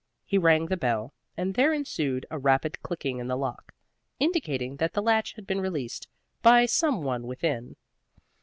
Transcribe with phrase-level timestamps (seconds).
[0.25, 3.71] He rang the bell, and there ensued a rapid clicking in the lock,
[4.19, 6.07] indicating that the latch had been released
[6.41, 7.75] by some one within.